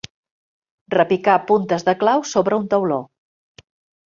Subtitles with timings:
[0.93, 2.99] Repicar puntes de clau sobre un tauló.